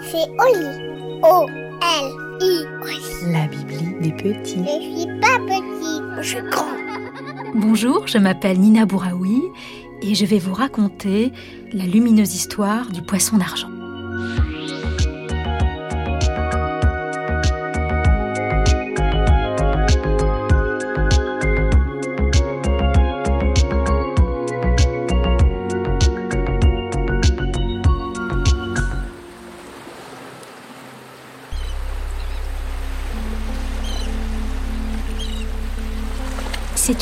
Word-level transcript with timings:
C'est 0.00 0.26
Oli. 0.38 1.20
O-L-I. 1.22 2.64
La 3.30 3.46
Bibli 3.46 4.00
des 4.00 4.12
petits. 4.12 4.64
Je 4.64 4.80
suis 4.80 5.20
pas 5.20 5.38
petit, 5.46 6.00
je 6.16 6.28
suis 6.28 6.50
grand. 6.50 6.64
Bonjour, 7.54 8.06
je 8.06 8.16
m'appelle 8.16 8.58
Nina 8.58 8.86
Bouraoui 8.86 9.42
et 10.00 10.14
je 10.14 10.24
vais 10.24 10.38
vous 10.38 10.54
raconter 10.54 11.30
la 11.74 11.84
lumineuse 11.84 12.34
histoire 12.34 12.90
du 12.90 13.02
poisson 13.02 13.36
d'argent. 13.36 13.75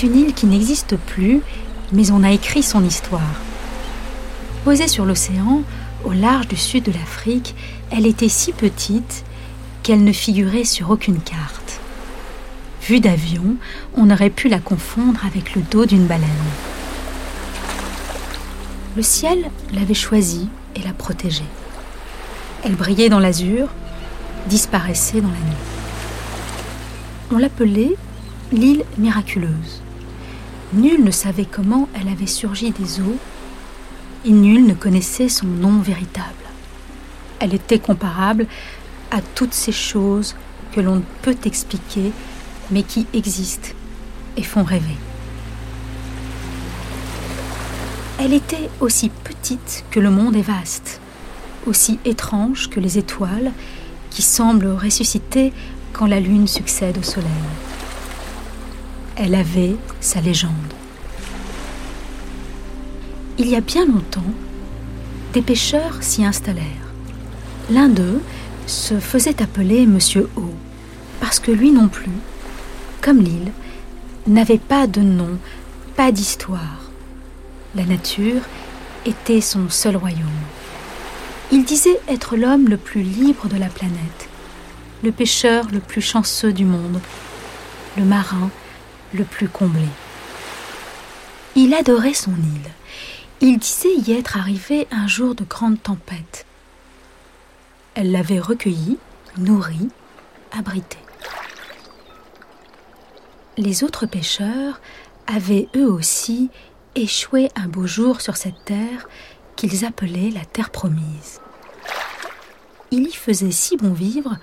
Une 0.05 0.17
île 0.17 0.35
qui 0.35 0.47
n'existe 0.47 0.97
plus, 0.97 1.41
mais 1.93 2.11
on 2.11 2.23
a 2.23 2.31
écrit 2.31 2.63
son 2.63 2.85
histoire. 2.85 3.41
Posée 4.63 4.87
sur 4.87 5.07
l'océan, 5.07 5.63
au 6.05 6.13
large 6.13 6.47
du 6.47 6.57
sud 6.57 6.85
de 6.85 6.93
l'Afrique, 6.93 7.55
elle 7.91 8.07
était 8.07 8.29
si 8.29 8.53
petite 8.53 9.25
qu'elle 9.83 10.05
ne 10.05 10.13
figurait 10.13 10.65
sur 10.65 10.91
aucune 10.91 11.21
carte. 11.21 11.81
Vue 12.87 13.01
d'avion, 13.01 13.57
on 13.97 14.11
aurait 14.11 14.29
pu 14.29 14.49
la 14.49 14.59
confondre 14.59 15.25
avec 15.25 15.55
le 15.55 15.63
dos 15.63 15.87
d'une 15.87 16.07
baleine. 16.07 16.29
Le 18.97 19.03
ciel 19.03 19.51
l'avait 19.73 19.95
choisie 19.95 20.49
et 20.77 20.83
la 20.83 20.93
protégeait. 20.93 21.43
Elle 22.63 22.77
brillait 22.77 23.09
dans 23.09 23.21
l'azur, 23.21 23.69
disparaissait 24.49 25.23
dans 25.23 25.29
la 25.29 25.35
nuit. 25.35 25.65
On 27.33 27.39
l'appelait 27.39 27.97
l'île 28.53 28.85
miraculeuse. 28.99 29.84
Nul 30.75 31.05
ne 31.05 31.13
savait 31.13 31.45
comment 31.45 31.89
elle 31.95 32.09
avait 32.09 32.27
surgi 32.27 32.73
des 32.73 33.01
eaux 33.01 33.17
et 34.25 34.31
nul 34.31 34.67
ne 34.67 34.75
connaissait 34.75 35.29
son 35.29 35.47
nom 35.47 35.79
véritable. 35.79 36.27
Elle 37.39 37.55
était 37.55 37.79
comparable 37.79 38.49
à 39.13 39.21
toutes 39.21 39.55
ces 39.55 39.71
choses 39.71 40.35
que 40.73 40.81
l'on 40.81 40.97
ne 40.97 41.03
peut 41.23 41.37
expliquer 41.45 42.11
mais 42.73 42.83
qui 42.83 43.07
existent 43.13 43.69
et 44.37 44.43
font 44.43 44.65
rêver. 44.65 44.97
Elle 48.19 48.33
était 48.33 48.69
aussi 48.81 49.11
petite 49.11 49.85
que 49.93 50.01
le 50.01 50.11
monde 50.11 50.35
est 50.35 50.43
vaste, 50.43 51.01
aussi 51.67 52.01
étrange 52.05 52.69
que 52.69 52.81
les 52.81 52.99
étoiles 52.99 53.53
qui 54.11 54.23
semblent 54.23 54.73
ressusciter 54.73 55.53
quand 55.93 56.07
la 56.07 56.19
lune 56.19 56.49
succède 56.49 56.99
au 56.99 57.03
soleil 57.05 57.31
elle 59.17 59.35
avait 59.35 59.77
sa 60.01 60.21
légende. 60.21 60.53
Il 63.39 63.49
y 63.49 63.57
a 63.57 63.61
bien 63.61 63.87
longtemps, 63.87 64.23
des 65.33 65.43
pêcheurs 65.43 66.03
s'y 66.03 66.25
installèrent. 66.25 66.65
L'un 67.71 67.89
d'eux 67.89 68.21
se 68.67 68.99
faisait 68.99 69.43
appeler 69.43 69.87
Monsieur 69.87 70.29
O, 70.37 70.51
parce 71.21 71.41
que 71.41 71.51
lui 71.51 71.71
non 71.71 71.89
plus, 71.89 72.13
comme 73.01 73.21
l'île, 73.21 73.53
n'avait 74.27 74.59
pas 74.59 74.87
de 74.87 75.01
nom, 75.01 75.39
pas 75.97 76.13
d'histoire. 76.13 76.91
La 77.75 77.85
nature 77.85 78.43
était 79.05 79.41
son 79.41 79.69
seul 79.69 79.97
royaume. 79.97 80.21
Il 81.53 81.65
disait 81.65 82.01
être 82.09 82.37
l'homme 82.37 82.69
le 82.69 82.77
plus 82.77 83.03
libre 83.03 83.49
de 83.49 83.57
la 83.57 83.69
planète, 83.69 84.29
le 85.03 85.13
pêcheur 85.13 85.67
le 85.73 85.81
plus 85.81 86.01
chanceux 86.01 86.53
du 86.53 86.65
monde, 86.65 87.01
le 87.97 88.05
marin 88.05 88.51
le 89.15 89.25
plus 89.25 89.49
comblé. 89.49 89.87
Il 91.57 91.73
adorait 91.73 92.15
son 92.15 92.33
île. 92.33 92.71
Il 93.41 93.59
disait 93.59 93.95
y 93.95 94.13
être 94.13 94.37
arrivé 94.37 94.87
un 94.91 95.07
jour 95.07 95.35
de 95.35 95.45
grande 95.45 95.81
tempête. 95.83 96.47
Elle 97.95 98.11
l'avait 98.11 98.41
recueilli, 98.41 98.99
nourri, 99.39 99.89
abrité. 100.57 100.99
Les 103.57 103.85
autres 103.85 104.07
pêcheurs 104.07 104.81
avaient 105.27 105.69
eux 105.77 105.89
aussi 105.89 106.51
échoué 106.97 107.51
un 107.55 107.69
beau 107.69 107.87
jour 107.87 108.21
sur 108.21 108.37
cette 108.37 108.65
terre 108.65 109.09
qu'ils 109.57 109.85
appelaient 109.85 110.31
la 110.31 110.45
terre 110.45 110.71
promise. 110.71 111.41
Il 112.91 113.07
y 113.07 113.13
faisait 113.13 113.53
si 113.53 113.77
bon 113.77 113.93
vivre 113.93 114.39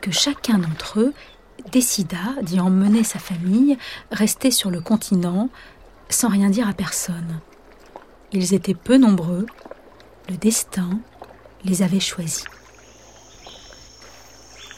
que 0.00 0.10
chacun 0.10 0.58
d'entre 0.58 1.00
eux 1.00 1.14
décida 1.70 2.34
d'y 2.42 2.60
emmener 2.60 3.04
sa 3.04 3.18
famille, 3.18 3.76
rester 4.10 4.50
sur 4.50 4.70
le 4.70 4.80
continent, 4.80 5.50
sans 6.08 6.28
rien 6.28 6.50
dire 6.50 6.68
à 6.68 6.72
personne. 6.72 7.40
Ils 8.32 8.54
étaient 8.54 8.74
peu 8.74 8.96
nombreux, 8.96 9.46
le 10.28 10.36
destin 10.36 11.00
les 11.64 11.82
avait 11.82 12.00
choisis. 12.00 12.44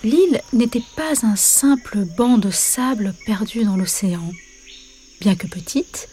L'île 0.02 0.40
n'était 0.52 0.82
pas 0.96 1.24
un 1.24 1.36
simple 1.36 2.04
banc 2.16 2.36
de 2.36 2.50
sable 2.50 3.14
perdu 3.24 3.64
dans 3.64 3.76
l'océan. 3.76 4.30
Bien 5.20 5.34
que 5.34 5.46
petite, 5.46 6.08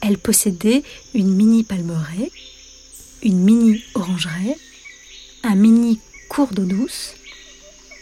elle 0.00 0.18
possédait 0.18 0.84
une 1.14 1.34
mini 1.34 1.64
palmeraie, 1.64 2.30
une 3.22 3.42
mini 3.42 3.82
orangeraie, 3.94 4.56
un 5.42 5.56
mini 5.56 5.98
cours 6.28 6.52
d'eau 6.52 6.64
douce, 6.64 7.14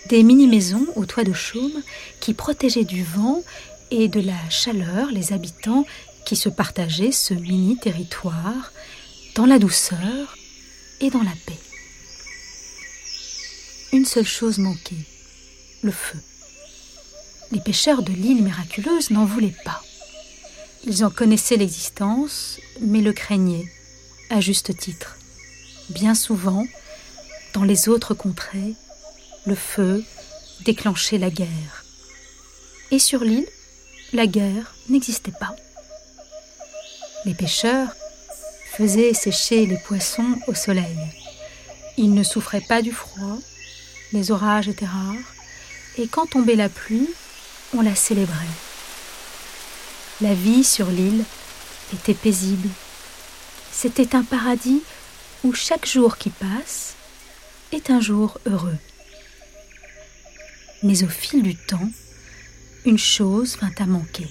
des 0.07 0.23
mini-maisons 0.23 0.87
au 0.97 1.07
toit 1.07 1.25
de 1.25 1.33
chaume 1.33 1.83
qui 2.21 2.35
protégeaient 2.35 2.85
du 2.85 3.05
vent 3.05 3.43
et 3.91 4.09
de 4.09 4.21
la 4.21 4.49
chaleur 4.51 5.11
les 5.11 5.33
habitants 5.33 5.87
qui 6.25 6.37
se 6.37 6.49
partageaient 6.49 7.13
ce 7.13 7.35
mini-territoire 7.35 8.73
dans 9.35 9.47
la 9.47 9.59
douceur 9.59 10.37
et 11.01 11.11
dans 11.11 11.23
la 11.23 11.35
paix. 11.47 11.59
Une 13.93 14.07
seule 14.07 14.27
chose 14.27 14.59
manquait, 14.59 15.05
le 15.83 15.93
feu. 15.93 16.19
Les 17.51 17.61
pêcheurs 17.61 18.03
de 18.03 18.13
l'île 18.13 18.43
miraculeuse 18.43 19.11
n'en 19.11 19.27
voulaient 19.27 19.55
pas. 19.65 19.83
Ils 20.85 21.05
en 21.05 21.11
connaissaient 21.11 21.57
l'existence, 21.57 22.59
mais 22.81 23.03
le 23.03 23.13
craignaient, 23.13 23.71
à 24.31 24.41
juste 24.41 24.77
titre. 24.77 25.17
Bien 25.91 26.15
souvent, 26.15 26.65
dans 27.53 27.65
les 27.65 27.89
autres 27.89 28.15
contrées, 28.15 28.75
le 29.47 29.55
feu 29.55 30.05
déclenchait 30.61 31.19
la 31.19 31.31
guerre. 31.31 31.85
Et 32.91 32.99
sur 32.99 33.25
l'île, 33.25 33.49
la 34.13 34.27
guerre 34.27 34.75
n'existait 34.89 35.33
pas. 35.33 35.55
Les 37.25 37.35
pêcheurs 37.35 37.95
faisaient 38.73 39.15
sécher 39.15 39.67
les 39.67 39.79
poissons 39.79 40.39
au 40.47 40.55
soleil. 40.55 40.99
Ils 41.97 42.15
ne 42.15 42.23
souffraient 42.23 42.65
pas 42.67 42.83
du 42.83 42.93
froid, 42.93 43.39
les 44.13 44.31
orages 44.31 44.69
étaient 44.69 44.87
rares, 44.87 45.15
et 45.99 46.07
quand 46.09 46.27
tombait 46.27 46.57
la 46.57 46.69
pluie, 46.69 47.09
on 47.77 47.83
la 47.83 47.95
célébrait. 47.95 48.37
La 50.21 50.35
vie 50.35 50.65
sur 50.65 50.87
l'île 50.87 51.25
était 51.93 52.15
paisible. 52.15 52.69
C'était 53.73 54.15
un 54.15 54.23
paradis 54.23 54.83
où 55.45 55.53
chaque 55.53 55.87
jour 55.87 56.17
qui 56.17 56.31
passe 56.31 56.95
est 57.73 57.91
un 57.91 58.01
jour 58.01 58.39
heureux. 58.47 58.79
Mais 60.83 61.05
au 61.05 61.09
fil 61.09 61.43
du 61.43 61.55
temps, 61.55 61.91
une 62.85 62.99
chose 62.99 63.57
vint 63.61 63.73
à 63.79 63.87
manquer. 63.87 64.27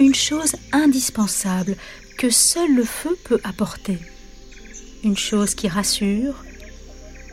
Une 0.00 0.14
chose 0.14 0.56
indispensable 0.72 1.76
que 2.16 2.30
seul 2.30 2.74
le 2.74 2.84
feu 2.84 3.16
peut 3.24 3.40
apporter. 3.44 3.98
Une 5.02 5.16
chose 5.16 5.54
qui 5.54 5.68
rassure, 5.68 6.42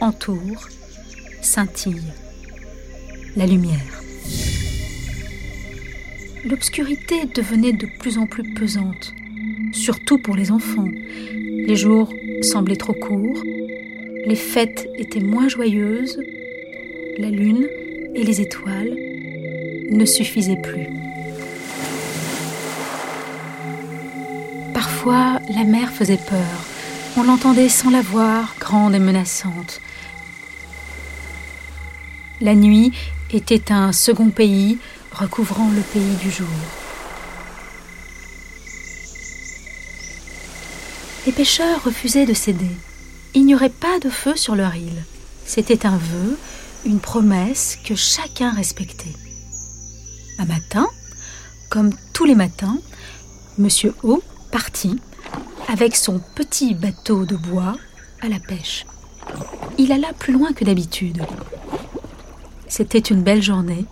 entoure, 0.02 0.68
scintille. 1.42 2.12
La 3.38 3.46
lumière. 3.46 4.02
L'obscurité 6.44 7.26
devenait 7.34 7.72
de 7.72 7.88
plus 8.00 8.18
en 8.18 8.26
plus 8.26 8.44
pesante, 8.54 9.14
surtout 9.72 10.18
pour 10.18 10.36
les 10.36 10.52
enfants. 10.52 10.90
Les 10.90 11.76
jours 11.76 12.14
semblaient 12.42 12.76
trop 12.76 12.94
courts, 12.94 13.44
les 14.26 14.36
fêtes 14.36 14.90
étaient 14.98 15.22
moins 15.22 15.48
joyeuses, 15.48 16.20
la 17.18 17.30
lune 17.30 17.68
et 18.16 18.24
les 18.24 18.42
étoiles 18.42 18.96
ne 19.90 20.06
suffisaient 20.06 20.62
plus. 20.62 20.88
Parfois, 24.74 25.40
la 25.54 25.64
mer 25.64 25.92
faisait 25.92 26.18
peur. 26.18 26.66
On 27.18 27.24
l'entendait 27.24 27.70
sans 27.70 27.90
la 27.90 28.02
voir, 28.02 28.56
grande 28.60 28.96
et 28.96 29.00
menaçante. 29.00 29.82
La 32.40 32.56
nuit 32.56 32.92
était 33.32 33.72
un 33.72 33.92
second 33.92 34.30
pays 34.30 34.78
recouvrant 35.12 35.70
le 35.70 35.82
pays 35.82 36.16
du 36.22 36.32
jour. 36.32 36.48
Les 41.26 41.32
pêcheurs 41.32 41.84
refusaient 41.84 42.26
de 42.26 42.34
céder. 42.34 42.72
Il 43.36 43.46
n'y 43.46 43.54
aurait 43.54 43.70
pas 43.70 44.00
de 44.00 44.10
feu 44.10 44.36
sur 44.36 44.56
leur 44.56 44.76
île. 44.76 45.04
C'était 45.46 45.86
un 45.86 45.98
vœu, 45.98 46.38
une 46.86 47.00
promesse 47.00 47.78
que 47.84 47.96
chacun 47.96 48.52
respectait. 48.52 49.14
Un 50.40 50.46
matin, 50.46 50.88
comme 51.70 51.92
tous 52.14 52.26
les 52.26 52.36
matins, 52.36 52.78
Monsieur 53.58 53.94
O 54.04 54.22
partit 54.52 55.00
avec 55.68 55.96
son 55.96 56.20
petit 56.36 56.74
bateau 56.74 57.26
de 57.26 57.36
bois 57.36 57.76
à 58.22 58.30
la 58.30 58.40
pêche. 58.40 58.86
Il 59.78 59.92
alla 59.92 60.14
plus 60.14 60.34
loin 60.34 60.54
que 60.54 60.66
d'habitude. 60.66 61.24
C'était 62.68 63.00
une 63.00 63.24
belle 63.24 63.44
journée. 63.44 63.86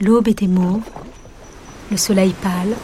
L'aube 0.00 0.28
était 0.28 0.46
mauve, 0.46 0.82
le 1.90 1.96
soleil 1.96 2.34
pâle, 2.42 2.74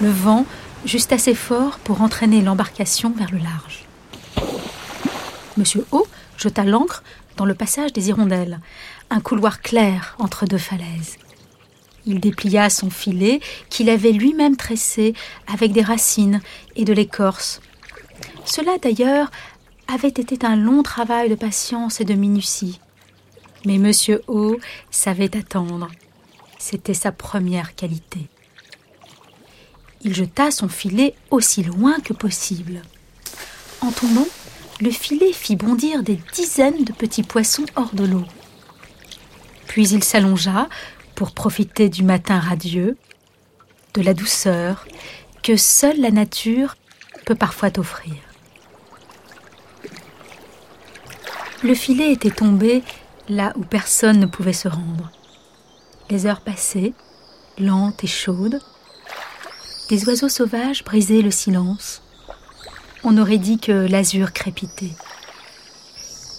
le 0.00 0.10
vent 0.10 0.44
juste 0.84 1.12
assez 1.12 1.34
fort 1.34 1.78
pour 1.78 2.02
entraîner 2.02 2.42
l'embarcation 2.42 3.12
vers 3.16 3.30
le 3.30 3.38
large. 3.38 3.84
Monsieur 5.56 5.86
O 5.92 6.06
jeta 6.36 6.64
l'ancre 6.64 7.02
dans 7.36 7.44
le 7.44 7.54
passage 7.54 7.92
des 7.92 8.08
hirondelles, 8.08 8.60
un 9.10 9.20
couloir 9.20 9.60
clair 9.60 10.16
entre 10.18 10.46
deux 10.46 10.58
falaises. 10.58 11.16
Il 12.06 12.20
déplia 12.20 12.70
son 12.70 12.88
filet 12.88 13.40
qu'il 13.68 13.90
avait 13.90 14.12
lui-même 14.12 14.56
tressé 14.56 15.14
avec 15.52 15.72
des 15.72 15.82
racines 15.82 16.40
et 16.76 16.84
de 16.84 16.92
l'écorce. 16.92 17.60
Cela 18.44 18.78
d'ailleurs 18.78 19.30
avait 19.88 20.08
été 20.08 20.38
un 20.46 20.56
long 20.56 20.82
travail 20.82 21.28
de 21.28 21.34
patience 21.34 22.00
et 22.00 22.04
de 22.04 22.14
minutie. 22.14 22.80
Mais 23.64 23.78
Monsieur 23.78 24.22
O 24.28 24.56
savait 24.90 25.36
attendre. 25.36 25.88
C'était 26.58 26.94
sa 26.94 27.12
première 27.12 27.74
qualité. 27.74 28.28
Il 30.02 30.14
jeta 30.14 30.50
son 30.50 30.68
filet 30.68 31.14
aussi 31.30 31.64
loin 31.64 31.98
que 32.00 32.12
possible. 32.12 32.82
En 33.80 33.90
tombant, 33.90 34.26
le 34.80 34.90
filet 34.90 35.32
fit 35.32 35.56
bondir 35.56 36.02
des 36.02 36.18
dizaines 36.32 36.84
de 36.84 36.92
petits 36.92 37.22
poissons 37.22 37.64
hors 37.76 37.94
de 37.94 38.04
l'eau. 38.04 38.24
Puis 39.66 39.88
il 39.88 40.04
s'allongea 40.04 40.68
pour 41.14 41.32
profiter 41.32 41.88
du 41.88 42.02
matin 42.02 42.38
radieux, 42.38 42.96
de 43.94 44.02
la 44.02 44.14
douceur 44.14 44.86
que 45.42 45.56
seule 45.56 46.00
la 46.00 46.10
nature 46.10 46.76
peut 47.24 47.34
parfois 47.34 47.70
t'offrir. 47.70 48.14
Le 51.62 51.74
filet 51.74 52.12
était 52.12 52.30
tombé 52.30 52.82
là 53.28 53.52
où 53.56 53.62
personne 53.62 54.20
ne 54.20 54.26
pouvait 54.26 54.52
se 54.52 54.68
rendre. 54.68 55.10
Les 56.10 56.26
heures 56.26 56.42
passaient, 56.42 56.92
lentes 57.58 58.04
et 58.04 58.08
chaudes. 58.08 58.60
Des 59.88 60.06
oiseaux 60.06 60.28
sauvages 60.28 60.84
brisaient 60.84 61.22
le 61.22 61.30
silence. 61.30 62.02
On 63.04 63.18
aurait 63.18 63.38
dit 63.38 63.58
que 63.58 63.72
l'azur 63.72 64.32
crépitait. 64.32 64.92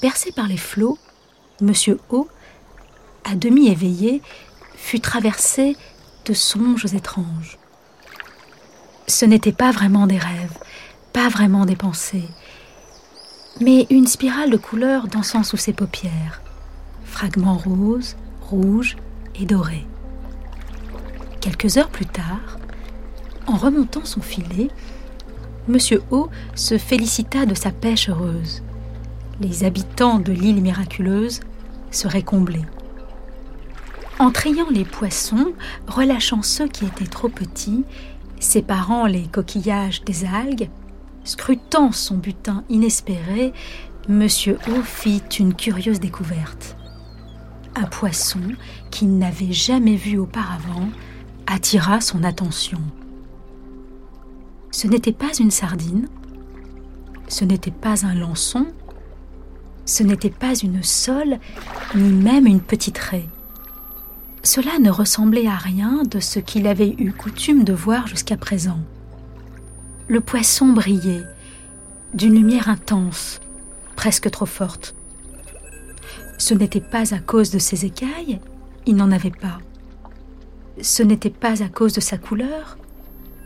Percé 0.01 0.31
par 0.31 0.47
les 0.47 0.57
flots, 0.57 0.97
Monsieur 1.61 1.99
O, 2.09 2.27
à 3.23 3.35
demi 3.35 3.69
éveillé, 3.69 4.21
fut 4.75 4.99
traversé 4.99 5.75
de 6.25 6.33
songes 6.33 6.93
étranges. 6.93 7.57
Ce 9.07 9.25
n'était 9.25 9.51
pas 9.51 9.71
vraiment 9.71 10.07
des 10.07 10.17
rêves, 10.17 10.57
pas 11.13 11.29
vraiment 11.29 11.65
des 11.65 11.75
pensées, 11.75 12.27
mais 13.61 13.87
une 13.89 14.07
spirale 14.07 14.49
de 14.49 14.57
couleurs 14.57 15.07
dansant 15.07 15.43
sous 15.43 15.57
ses 15.57 15.73
paupières, 15.73 16.41
fragments 17.05 17.57
roses, 17.57 18.17
rouges 18.41 18.97
et 19.35 19.45
dorés. 19.45 19.87
Quelques 21.41 21.77
heures 21.77 21.89
plus 21.89 22.05
tard, 22.05 22.59
en 23.47 23.55
remontant 23.55 24.05
son 24.05 24.21
filet, 24.21 24.69
Monsieur 25.67 26.01
O 26.11 26.29
se 26.55 26.77
félicita 26.77 27.45
de 27.45 27.53
sa 27.53 27.71
pêche 27.71 28.09
heureuse. 28.09 28.63
Les 29.41 29.65
habitants 29.65 30.19
de 30.19 30.31
l'île 30.31 30.61
miraculeuse 30.61 31.41
seraient 31.91 32.23
comblés. 32.23 32.65
En 34.17 34.31
triant 34.31 34.69
les 34.71 34.85
poissons, 34.85 35.53
relâchant 35.87 36.41
ceux 36.41 36.67
qui 36.67 36.85
étaient 36.85 37.05
trop 37.05 37.27
petits, 37.27 37.83
séparant 38.39 39.05
les 39.05 39.27
coquillages 39.27 40.03
des 40.05 40.25
algues, 40.25 40.69
scrutant 41.23 41.91
son 41.91 42.15
butin 42.15 42.63
inespéré, 42.69 43.53
Monsieur 44.07 44.57
O 44.69 44.81
fit 44.81 45.21
une 45.37 45.53
curieuse 45.53 45.99
découverte. 45.99 46.77
Un 47.75 47.83
poisson 47.83 48.39
qu'il 48.89 49.17
n'avait 49.17 49.51
jamais 49.51 49.97
vu 49.97 50.17
auparavant 50.17 50.87
attira 51.45 51.99
son 51.99 52.23
attention. 52.23 52.79
Ce 54.77 54.85
n'était 54.85 55.11
pas 55.11 55.31
une 55.39 55.49
sardine, 55.49 56.07
ce 57.27 57.43
n'était 57.45 57.71
pas 57.71 58.05
un 58.05 58.13
lançon, 58.13 58.67
ce 59.87 60.03
n'était 60.03 60.29
pas 60.29 60.53
une 60.53 60.83
sole, 60.83 61.39
ni 61.95 62.11
même 62.11 62.45
une 62.45 62.61
petite 62.61 62.99
raie. 62.99 63.27
Cela 64.43 64.77
ne 64.77 64.91
ressemblait 64.91 65.47
à 65.47 65.55
rien 65.55 66.03
de 66.03 66.19
ce 66.19 66.37
qu'il 66.37 66.67
avait 66.67 66.93
eu 66.99 67.11
coutume 67.11 67.63
de 67.63 67.73
voir 67.73 68.05
jusqu'à 68.05 68.37
présent. 68.37 68.77
Le 70.07 70.21
poisson 70.21 70.67
brillait, 70.67 71.23
d'une 72.13 72.35
lumière 72.35 72.69
intense, 72.69 73.39
presque 73.95 74.29
trop 74.29 74.45
forte. 74.45 74.93
Ce 76.37 76.53
n'était 76.53 76.81
pas 76.81 77.15
à 77.15 77.17
cause 77.17 77.49
de 77.49 77.57
ses 77.57 77.83
écailles, 77.85 78.39
il 78.85 78.95
n'en 78.95 79.11
avait 79.11 79.31
pas. 79.31 79.57
Ce 80.83 81.01
n'était 81.01 81.31
pas 81.31 81.63
à 81.63 81.67
cause 81.67 81.93
de 81.93 81.99
sa 81.99 82.19
couleur, 82.19 82.77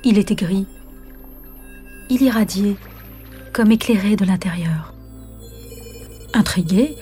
il 0.04 0.18
était 0.18 0.36
gris. 0.36 0.68
Il 2.14 2.22
irradiait, 2.24 2.76
comme 3.54 3.72
éclairé 3.72 4.18
de 4.18 4.26
l'intérieur. 4.26 4.94
Intrigué, 6.34 6.98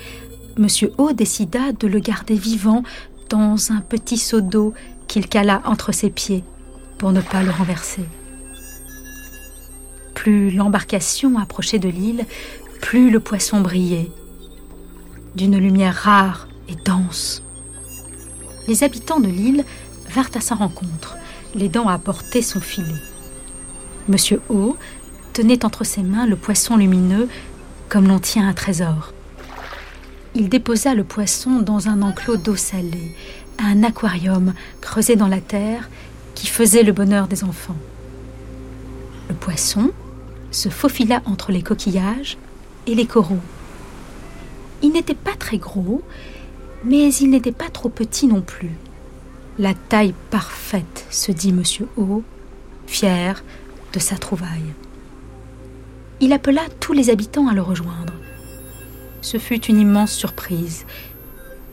M. 0.56 0.68
O 1.00 1.14
décida 1.14 1.72
de 1.72 1.88
le 1.88 1.98
garder 1.98 2.36
vivant 2.36 2.84
dans 3.28 3.72
un 3.72 3.82
petit 3.82 4.20
seau 4.20 4.40
d'eau 4.40 4.76
qu'il 5.08 5.28
cala 5.28 5.64
entre 5.66 5.92
ses 5.94 6.12
pieds 6.12 6.44
pour 7.00 7.12
ne 7.12 7.22
pas 7.22 7.42
le 7.42 7.50
renverser. 7.50 8.04
Plus 10.14 10.52
l'embarcation 10.52 11.40
approchait 11.40 11.80
de 11.80 11.90
l'île, 11.90 12.28
plus 12.80 13.10
le 13.10 13.20
poisson 13.20 13.62
brillait, 13.62 14.12
d'une 15.34 15.58
lumière 15.58 15.96
rare 15.96 16.48
et 16.68 16.76
dense. 16.86 17.42
Les 18.68 18.84
habitants 18.84 19.20
de 19.20 19.28
l'île 19.28 19.66
vinrent 20.08 20.30
à 20.36 20.40
sa 20.42 20.54
rencontre, 20.54 21.18
l'aidant 21.56 21.88
à 21.88 21.98
porter 21.98 22.44
son 22.44 22.62
filet. 22.62 23.02
Monsieur 24.08 24.42
O 24.50 24.76
tenait 25.34 25.66
entre 25.66 25.84
ses 25.84 26.04
mains 26.04 26.26
le 26.26 26.36
poisson 26.36 26.78
lumineux 26.78 27.28
comme 27.88 28.08
l'on 28.08 28.20
tient 28.20 28.48
un 28.48 28.54
trésor 28.54 29.14
il 30.36 30.50
déposa 30.50 30.94
le 30.94 31.03
poisson 31.03 31.60
dans 31.60 31.88
un 31.88 32.01
enclos 32.01 32.38
d'eau 32.38 32.56
salée, 32.56 33.15
un 33.58 33.84
aquarium 33.84 34.53
creusé 34.80 35.15
dans 35.15 35.27
la 35.27 35.42
terre 35.42 35.89
qui 36.36 36.48
faisait 36.48 36.84
le 36.84 36.94
bonheur 36.94 37.27
des 37.27 37.44
enfants. 37.44 37.75
Le 39.27 39.36
poisson 39.36 39.92
se 40.51 40.70
faufila 40.70 41.22
entre 41.25 41.51
les 41.51 41.62
coquillages 41.62 42.38
et 42.88 42.96
les 42.96 43.06
coraux. 43.06 43.42
Il 44.82 44.92
n'était 44.92 45.13
pas 45.13 45.36
très 45.38 45.58
gros, 45.58 46.03
mais 46.86 47.13
il 47.13 47.30
n'était 47.30 47.51
pas 47.51 47.70
trop 47.70 47.89
petit 47.89 48.27
non 48.27 48.42
plus. 48.42 48.72
La 49.58 49.74
taille 49.74 50.13
parfaite, 50.30 51.06
se 51.10 51.32
dit 51.32 51.51
Monsieur 51.51 51.88
O, 51.98 52.24
fier 52.88 53.44
de 53.94 54.00
sa 54.00 54.15
trouvaille. 54.15 54.74
Il 56.22 56.34
appela 56.34 56.64
tous 56.80 56.94
les 56.94 57.10
habitants 57.10 57.48
à 57.48 57.54
le 57.54 57.62
rejoindre. 57.62 58.14
Ce 59.22 59.38
fut 59.38 59.66
une 59.66 59.80
immense 59.80 60.12
surprise. 60.12 60.86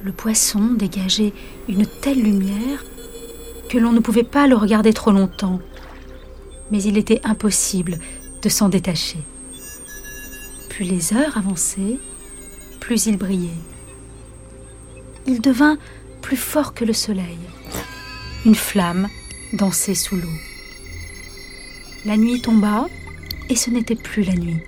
Le 0.03 0.13
poisson 0.13 0.75
dégageait 0.75 1.33
une 1.69 1.87
telle 1.87 2.23
lumière 2.23 2.85
que 3.69 3.79
l'on 3.79 3.93
ne 3.93 4.01
pouvait 4.01 4.23
pas 4.23 4.47
le 4.47 4.55
regarder 4.55 4.93
trop 4.93 5.11
longtemps. 5.11 5.61
Mais 6.71 6.83
il 6.83 6.97
était 6.97 7.21
impossible 7.25 7.99
de 8.43 8.49
s'en 8.49 8.69
détacher. 8.69 9.19
Plus 10.69 10.85
les 10.85 11.13
heures 11.13 11.37
avançaient, 11.37 11.99
plus 12.79 13.07
il 13.07 13.17
brillait. 13.17 13.51
Il 15.27 15.41
devint 15.41 15.79
plus 16.23 16.37
fort 16.37 16.73
que 16.73 16.85
le 16.85 16.93
soleil. 16.93 17.39
Une 18.45 18.55
flamme 18.55 19.09
dansait 19.55 19.95
sous 19.95 20.17
l'eau. 20.17 20.29
La 22.05 22.17
nuit 22.17 22.41
tomba 22.41 22.87
et 23.49 23.57
ce 23.57 23.71
n'était 23.71 23.95
plus 23.95 24.23
la 24.23 24.35
nuit. 24.35 24.61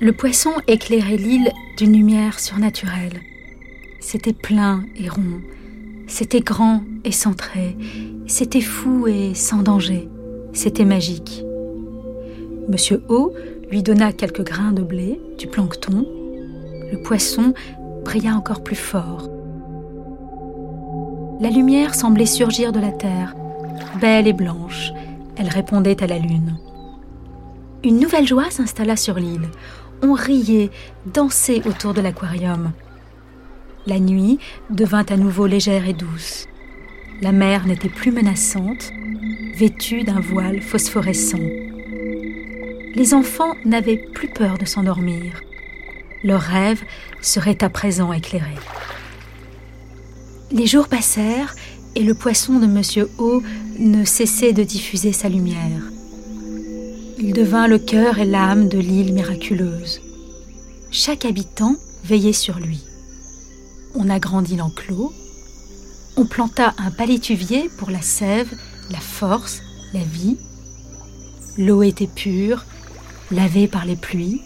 Le 0.00 0.12
poisson 0.12 0.52
éclairait 0.66 1.16
l'île 1.16 1.52
d'une 1.76 1.92
lumière 1.92 2.38
surnaturelle. 2.38 3.20
C'était 4.00 4.32
plein 4.32 4.84
et 4.96 5.08
rond, 5.08 5.40
c'était 6.06 6.40
grand 6.40 6.82
et 7.04 7.12
centré, 7.12 7.76
c'était 8.26 8.60
fou 8.60 9.06
et 9.06 9.34
sans 9.34 9.62
danger, 9.62 10.08
c'était 10.52 10.84
magique. 10.84 11.42
Monsieur 12.68 13.02
O 13.08 13.32
lui 13.70 13.82
donna 13.82 14.12
quelques 14.12 14.44
grains 14.44 14.72
de 14.72 14.82
blé, 14.82 15.20
du 15.38 15.46
plancton. 15.46 16.06
Le 16.92 17.02
poisson 17.02 17.52
brilla 18.04 18.36
encore 18.36 18.62
plus 18.62 18.76
fort. 18.76 19.28
La 21.40 21.50
lumière 21.50 21.94
semblait 21.94 22.26
surgir 22.26 22.72
de 22.72 22.80
la 22.80 22.92
terre, 22.92 23.34
belle 24.00 24.26
et 24.26 24.32
blanche. 24.32 24.92
Elle 25.36 25.48
répondait 25.48 26.02
à 26.02 26.06
la 26.06 26.18
lune. 26.18 26.56
Une 27.84 28.00
nouvelle 28.00 28.26
joie 28.26 28.50
s'installa 28.50 28.96
sur 28.96 29.14
l'île. 29.14 29.48
On 30.02 30.12
riait, 30.12 30.70
dansait 31.06 31.66
autour 31.66 31.94
de 31.94 32.00
l'aquarium. 32.00 32.72
La 33.86 34.00
nuit 34.00 34.38
devint 34.70 35.04
à 35.08 35.16
nouveau 35.16 35.46
légère 35.46 35.88
et 35.88 35.92
douce. 35.92 36.46
La 37.22 37.32
mer 37.32 37.66
n'était 37.66 37.88
plus 37.88 38.12
menaçante, 38.12 38.90
vêtue 39.54 40.02
d'un 40.02 40.20
voile 40.20 40.60
phosphorescent. 40.60 41.38
Les 42.94 43.14
enfants 43.14 43.54
n'avaient 43.64 44.02
plus 44.14 44.28
peur 44.28 44.58
de 44.58 44.64
s'endormir. 44.64 45.40
Leurs 46.24 46.40
rêves 46.40 46.82
seraient 47.20 47.62
à 47.62 47.68
présent 47.68 48.12
éclairés. 48.12 48.50
Les 50.50 50.66
jours 50.66 50.88
passèrent 50.88 51.54
et 51.94 52.02
le 52.02 52.14
poisson 52.14 52.58
de 52.58 52.66
Monsieur 52.66 53.08
O 53.18 53.42
ne 53.78 54.04
cessait 54.04 54.52
de 54.52 54.62
diffuser 54.62 55.12
sa 55.12 55.28
lumière. 55.28 55.82
Il 57.18 57.32
devint 57.32 57.66
le 57.66 57.78
cœur 57.78 58.18
et 58.18 58.26
l'âme 58.26 58.68
de 58.68 58.78
l'île 58.78 59.14
miraculeuse. 59.14 60.02
Chaque 60.90 61.24
habitant 61.24 61.76
veillait 62.04 62.34
sur 62.34 62.58
lui. 62.58 62.80
On 63.94 64.10
agrandit 64.10 64.56
l'enclos, 64.56 65.14
on 66.18 66.26
planta 66.26 66.74
un 66.76 66.90
palétuvier 66.90 67.70
pour 67.78 67.90
la 67.90 68.02
sève, 68.02 68.52
la 68.90 69.00
force, 69.00 69.62
la 69.94 70.00
vie. 70.00 70.36
L'eau 71.56 71.82
était 71.82 72.06
pure, 72.06 72.66
lavée 73.30 73.66
par 73.66 73.86
les 73.86 73.96
pluies. 73.96 74.42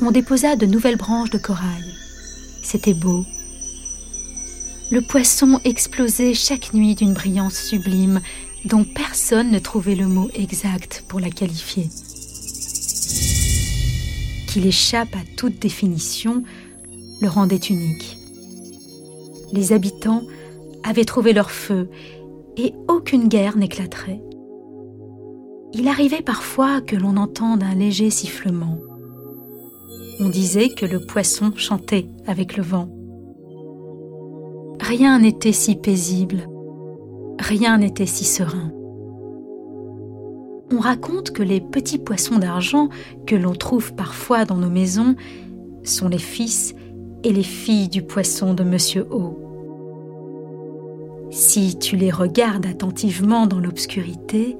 On 0.00 0.12
déposa 0.12 0.54
de 0.54 0.66
nouvelles 0.66 0.96
branches 0.96 1.30
de 1.30 1.38
corail. 1.38 1.82
C'était 2.62 2.94
beau. 2.94 3.24
Le 4.92 5.00
poisson 5.00 5.60
explosait 5.64 6.34
chaque 6.34 6.74
nuit 6.74 6.94
d'une 6.94 7.14
brillance 7.14 7.56
sublime 7.56 8.20
dont 8.64 8.84
personne 8.84 9.50
ne 9.50 9.58
trouvait 9.58 9.94
le 9.94 10.06
mot 10.06 10.30
exact 10.34 11.04
pour 11.08 11.20
la 11.20 11.30
qualifier. 11.30 11.88
Qu'il 14.46 14.66
échappe 14.66 15.14
à 15.14 15.36
toute 15.36 15.58
définition 15.58 16.42
le 17.20 17.28
rendait 17.28 17.56
unique. 17.56 18.18
Les 19.52 19.72
habitants 19.72 20.22
avaient 20.84 21.04
trouvé 21.04 21.32
leur 21.32 21.50
feu 21.50 21.88
et 22.56 22.74
aucune 22.88 23.28
guerre 23.28 23.56
n'éclaterait. 23.56 24.20
Il 25.74 25.88
arrivait 25.88 26.22
parfois 26.22 26.80
que 26.80 26.96
l'on 26.96 27.16
entende 27.16 27.62
un 27.62 27.74
léger 27.74 28.10
sifflement. 28.10 28.78
On 30.20 30.28
disait 30.28 30.68
que 30.68 30.84
le 30.84 31.00
poisson 31.00 31.52
chantait 31.56 32.06
avec 32.26 32.56
le 32.56 32.62
vent. 32.62 32.88
Rien 34.80 35.20
n'était 35.20 35.52
si 35.52 35.76
paisible, 35.76 36.46
rien 37.38 37.78
n'était 37.78 38.06
si 38.06 38.24
serein. 38.24 38.72
On 40.72 40.78
raconte 40.78 41.32
que 41.32 41.42
les 41.42 41.60
petits 41.60 41.98
poissons 41.98 42.38
d'argent 42.38 42.88
que 43.26 43.36
l'on 43.36 43.54
trouve 43.54 43.94
parfois 43.94 44.44
dans 44.44 44.56
nos 44.56 44.70
maisons 44.70 45.16
sont 45.84 46.08
les 46.08 46.18
fils 46.18 46.74
et 47.24 47.32
les 47.32 47.42
filles 47.42 47.88
du 47.88 48.02
poisson 48.02 48.54
de 48.54 48.64
Monsieur 48.64 49.06
O. 49.10 49.38
Si 51.30 51.78
tu 51.78 51.96
les 51.96 52.10
regardes 52.10 52.66
attentivement 52.66 53.46
dans 53.46 53.60
l'obscurité, 53.60 54.56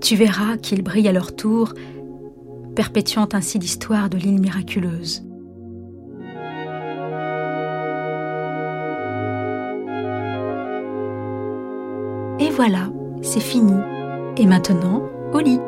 tu 0.00 0.16
verras 0.16 0.56
qu'ils 0.56 0.82
brillent 0.82 1.08
à 1.08 1.12
leur 1.12 1.34
tour, 1.34 1.74
perpétuant 2.74 3.28
ainsi 3.32 3.58
l'histoire 3.58 4.10
de 4.10 4.18
l'île 4.18 4.40
miraculeuse. 4.40 5.24
Voilà, 12.56 12.88
c'est 13.22 13.40
fini. 13.40 13.74
Et 14.36 14.46
maintenant, 14.46 15.02
au 15.32 15.40
lit. 15.40 15.58